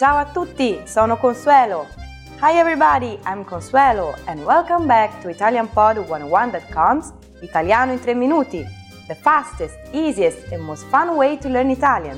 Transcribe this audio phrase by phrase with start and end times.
[0.00, 1.86] Ciao a tutti, sono Consuelo.
[2.40, 8.64] Hi everybody, I'm Consuelo and welcome back to ItalianPod101.com's Italiano in 3 minuti,
[9.08, 12.16] the fastest, easiest and most fun way to learn Italian.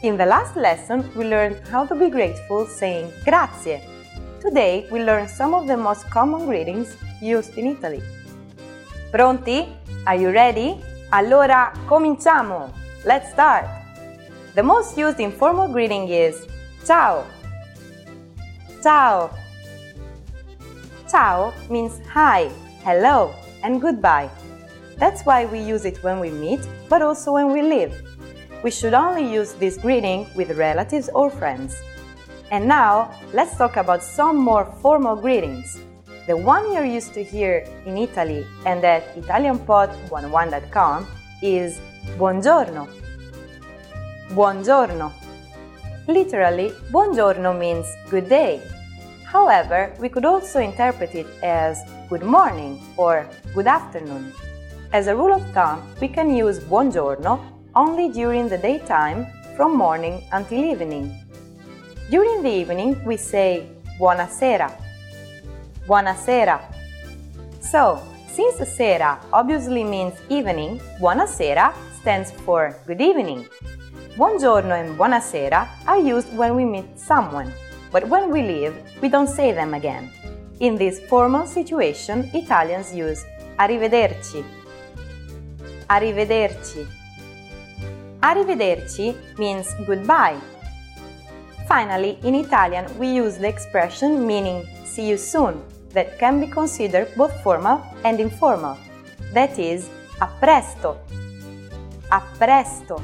[0.00, 3.82] In the last lesson, we learned how to be grateful saying grazie.
[4.40, 8.00] Today, we learn some of the most common greetings used in Italy.
[9.10, 9.68] Pronti?
[10.06, 10.82] Are you ready?
[11.14, 12.72] Allora, cominciamo!
[13.04, 13.66] Let's start!
[14.54, 16.46] The most used informal greeting is
[16.86, 17.26] Ciao!
[18.82, 19.28] Ciao!
[21.06, 22.48] Ciao means hi,
[22.82, 23.30] hello,
[23.62, 24.30] and goodbye.
[24.96, 27.92] That's why we use it when we meet, but also when we leave.
[28.64, 31.76] We should only use this greeting with relatives or friends.
[32.50, 35.78] And now, let's talk about some more formal greetings.
[36.26, 41.06] The one you're used to hear in Italy and at ItalianPod101.com
[41.42, 41.80] is
[42.16, 42.86] Buongiorno.
[44.30, 45.12] Buongiorno.
[46.06, 48.60] Literally, buongiorno means good day.
[49.24, 54.32] However, we could also interpret it as good morning or good afternoon.
[54.92, 57.40] As a rule of thumb, we can use buongiorno
[57.74, 61.18] only during the daytime from morning until evening.
[62.10, 63.66] During the evening, we say
[63.98, 64.70] buonasera.
[65.86, 66.60] Buonasera.
[67.58, 73.48] So, since sera obviously means evening, buonasera stands for good evening.
[74.16, 77.52] Buongiorno and buonasera are used when we meet someone,
[77.90, 80.08] but when we leave, we don't say them again.
[80.60, 83.26] In this formal situation, Italians use
[83.58, 84.44] arrivederci.
[85.88, 86.86] Arrivederci.
[88.20, 90.38] Arrivederci means goodbye.
[91.66, 95.60] Finally, in Italian, we use the expression meaning see you soon
[95.92, 98.76] that can be considered both formal and informal.
[99.32, 99.88] That is,
[100.20, 100.98] a presto.
[102.10, 103.02] A presto.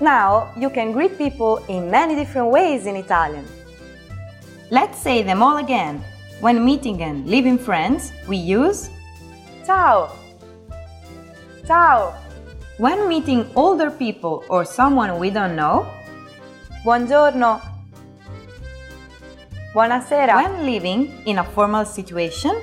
[0.00, 3.46] Now, you can greet people in many different ways in Italian.
[4.70, 6.04] Let's say them all again.
[6.40, 8.90] When meeting and leaving friends, we use
[9.64, 10.12] Ciao.
[11.66, 12.14] Ciao.
[12.78, 15.86] When meeting older people or someone we don't know,
[16.86, 17.75] Buongiorno.
[19.76, 20.36] Buonasera.
[20.36, 22.56] When living in a formal situation,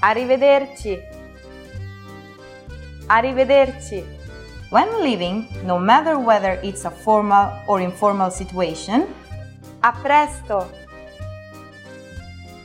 [0.00, 1.02] Arrivederci.
[3.08, 4.04] Arrivederci.
[4.70, 9.08] When living, no matter whether it's a formal or informal situation,
[9.82, 10.70] A presto.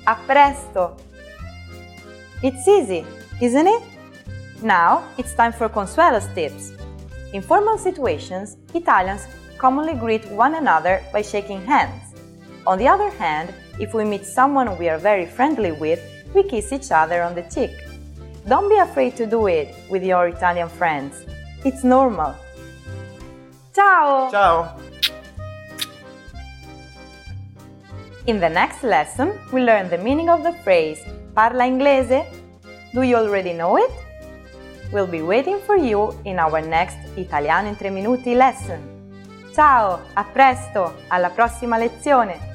[0.06, 0.96] A presto.
[2.44, 3.04] It's easy,
[3.42, 3.82] isn't it?
[4.62, 6.72] Now it's time for Consuelo's tips.
[7.34, 9.26] In formal situations, Italians
[9.58, 12.15] commonly greet one another by shaking hands.
[12.68, 16.02] On the other hand, if we meet someone we are very friendly with,
[16.34, 17.72] we kiss each other on the cheek.
[18.48, 21.26] Don't be afraid to do it with your Italian friends.
[21.64, 22.36] It's normal.
[23.74, 24.30] Ciao!
[24.32, 24.78] Ciao!
[28.26, 31.00] In the next lesson, we learn the meaning of the phrase
[31.36, 32.26] Parla inglese?
[32.94, 33.92] Do you already know it?
[34.92, 38.80] We'll be waiting for you in our next Italiano in 3 minuti lesson.
[39.54, 42.55] Ciao, a presto, alla prossima lezione!